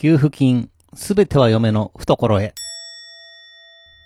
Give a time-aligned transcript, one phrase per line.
[0.00, 2.54] 給付金、すべては嫁の懐へ。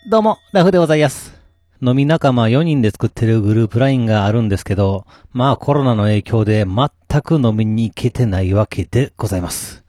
[0.09, 1.39] どうも、ラフでございます。
[1.83, 9.85] 飲み仲間4人で作ってるグループラインがあるんですけど、まあコロナの影響で全く飲みに行けてないわけでございます。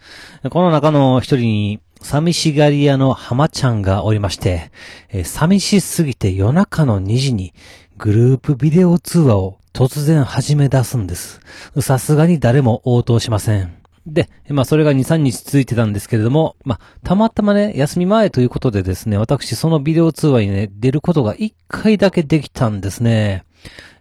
[0.49, 4.71] この中の一人に、寂しがり屋の浜ちゃんがおりまして、
[5.07, 7.53] え寂しすぎて夜中の2時に
[7.97, 11.39] グループビデオ通話を突然始め出すんです。
[11.79, 13.82] さすがに誰も応答しません。
[14.05, 23.45] で、まあそれが2、3日続いてたんですけれども、まあたまたまね、休み前ということでですね、私そのビデオ通話にね、出ることが1回だけできたんですね。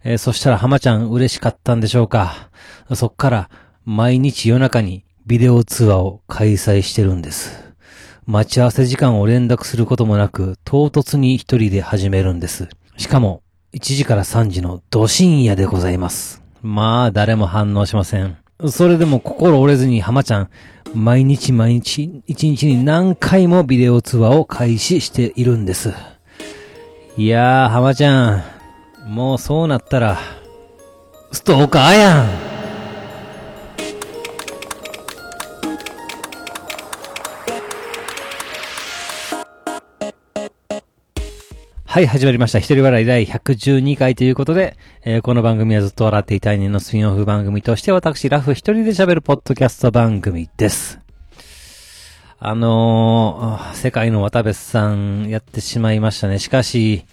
[0.05, 2.51] えーそしたら浜ちゃん嬉しかったんでしょうか。
[2.95, 3.51] そっから
[3.85, 7.73] 毎日夜中にビデオ通話を開催してるんです。
[8.27, 12.69] 待ち合わせ時間を連絡することもなく、唐突に一人で始めるんです。
[12.97, 13.43] しかも、
[13.73, 16.43] 1時から3時の土深夜でございます。
[16.61, 18.42] まあ、誰も反応しません。
[18.69, 20.51] それでも心折れずに浜ちゃん、
[20.95, 25.93] 毎日毎日、一日に何回もビデオ通話を開始しているんです。
[27.17, 28.43] いやー、浜ちゃん、
[29.07, 30.19] もうそうなったら、
[31.33, 32.42] ストーカーやん
[41.93, 42.59] はい、始まりました。
[42.59, 51.01] 一人笑い第112回ということで、えーこの番組はずっと笑っていたい人のスピンオフ番組として私、ラフ一人で喋るポッドキャスト番組です。
[52.39, 56.39] あのー、世界の渡部さんやってしまいましたね。
[56.39, 57.05] しかし、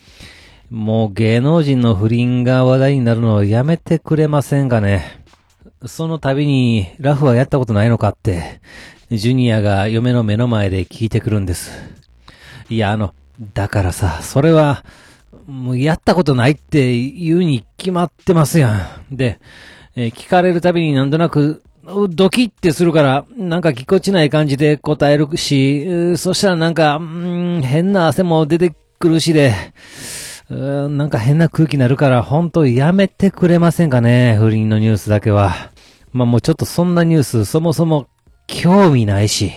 [0.69, 5.21] もう芸能人の不倫が話題になるのをやめてくれませんかね。
[5.87, 8.61] その度に、ラフはやったことないのかって、
[9.11, 11.69] ジュニアが嫁の目の前で聞いてくるんです。
[12.69, 13.13] いや、あの、
[13.53, 14.83] だからさ、それは、
[15.47, 18.71] もうやったことないって言うに決まってますや
[19.11, 19.15] ん。
[19.15, 19.39] で、
[19.95, 21.63] えー聞かれるたびになんとなく、
[22.09, 29.53] ドキってするから、なんかぎこちない感じで答えるし、そしたらなんか、うーん変な汗も出てくるしで、
[30.49, 35.71] なんか変な空気になるから、ほんとやめてくれませんかね、不倫のニュースだけは。
[36.11, 38.07] まあもうちょっとそんなニュース、そもそも
[38.47, 39.51] 興味ないし。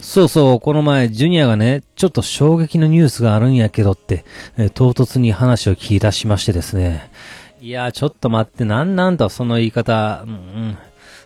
[0.00, 4.24] そうそう、この前、ジュニアがね、ちょっと衝撃のニュースがあるんやけどって、
[4.56, 7.10] えー唐突に話を聞き出しましてですね。
[7.60, 10.24] いや、ちょっと待って、なんなんだ、その言い方。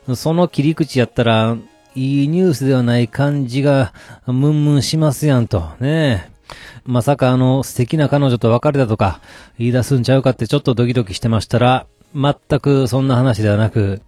[0.08, 1.56] うん、その切り口やったら、
[1.94, 3.92] いいニュースではない感じが、
[4.26, 5.70] ムンムンしますやんと。
[5.78, 6.30] ね。
[6.84, 9.20] まさかあの、素敵な彼女と別れたとか、
[9.58, 14.02] 言い出すんちゃうかってちょっとドキドキしてましたら、全くそんな話ではなく、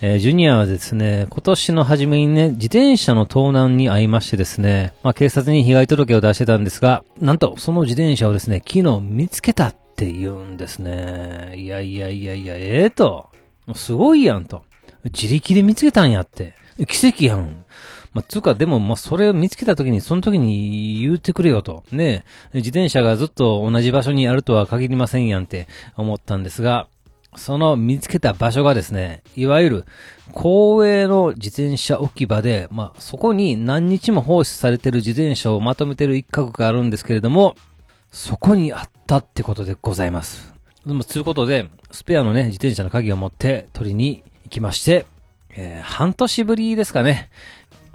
[0.00, 11.54] えージュニアはですね、今年の初めにね、自転車の盗難に遭いましてですね、まあ、警察に被害届を出してたんですが、なんと、その自転車をですね、昨日見つけたって言うんですね。
[11.56, 13.28] いやいやいやいや、ええと。
[13.74, 14.62] すごいやんと。
[15.04, 16.54] 自力で見つけたんやって。
[16.88, 17.64] 奇跡やん。
[18.12, 21.84] まあ、つうか、でも、まあ、それを見つけた時に、その時に言うてくれよと。
[21.92, 26.88] ね自転車がずっと同じ場所にあるとは限りませんやんって思ったんですが、
[27.36, 29.84] その見つけた場所がですね、いわゆる
[30.32, 37.56] 公営の自転車置き場で、まあ、そこに何日も放置されてる自転車をまとめてる一角があるんですけれども、
[38.10, 40.52] そこにあったってことでございます。
[40.84, 45.06] でも、ということで、スペアのね、自転車の鍵を持って取りに行きまして、
[45.50, 47.30] えー半年ぶりですかね、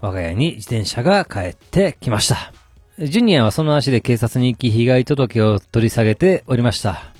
[0.02, 2.53] 我が家に自転車が帰ってきました。
[3.00, 7.15] ジュニアはその足で警察に行き被害届を取り下げておりました。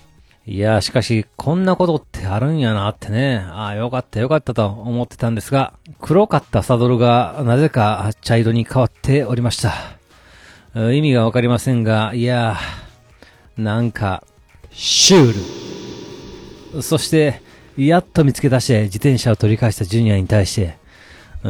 [0.48, 3.38] いやー、しかし、こんなことってあるんやなってね。
[3.38, 9.74] ああ、よかったよかったと思ってたんですが、黒かったサドルがなぜか茶色に変わっておりました。
[10.94, 14.24] 意味がわかりませんが、いやー、なんか、
[14.70, 16.82] シュール。
[16.84, 17.42] そして、
[17.76, 20.78] やっと見つけ出して自転車を取り返したジュニアに対して、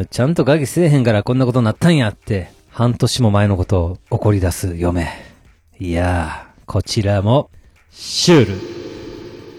[0.10, 5.10] ちゃんとガキせえへんからこんなことになったんやって、半年も前のことを怒り出す嫁。
[5.80, 7.50] いやー、こちらも、
[7.92, 8.75] シュール。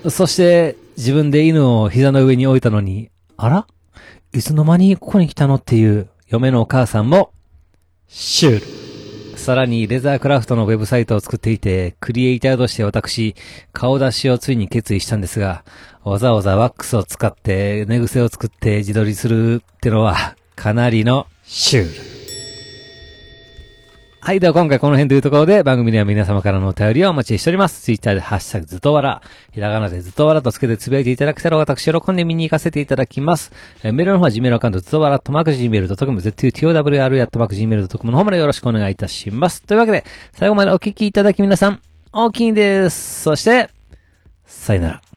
[0.09, 3.67] そして、自分で犬を膝の上に置いたのに、あら？
[4.33, 7.32] いつの間にここに来たのっていう嫁のお母さんも、
[8.06, 9.38] シュール。
[9.38, 13.35] さらに、レザークラフトのウェブサイトを作っていて、クリエイターとして私、
[13.73, 15.64] 顔出しをついに決意したんですが、
[16.03, 22.16] わざわざワックスを使って、寝癖を作って自撮りするってのは、かなりのシュール。
[24.26, 27.81] はい、では今回この辺というところで番組では皆様からのお便りをお待ちしております。
[27.82, 33.52] ツイッターでハッシュタグずっとわら、ひらがなでずっとわらとつけてつぶやいていただけたら私喜んで見に行かせていただきます。
[33.84, 39.62] えーメールの方は Gmail アカウントずっとわらとマーク Gmail.com、z2towr やとマーク Gmail.com の方までよろしくお願いいたします。
[39.62, 41.81] というわけで、最後までお聞きいただき皆さん、
[42.12, 43.22] 大きいです。
[43.22, 43.70] そして、
[44.44, 45.16] さよなら。